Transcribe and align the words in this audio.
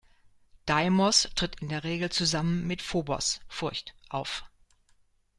Deimos 0.65 1.29
tritt 1.35 1.61
in 1.61 1.69
der 1.69 1.83
Regel 1.83 2.09
zusammen 2.11 2.65
mit 2.65 2.81
Phobos, 2.81 3.39
„Furcht“, 3.47 3.93
auf. 4.09 4.43